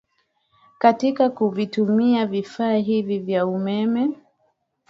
[0.77, 4.13] katika kuvitumia vifaa hivi vya umeme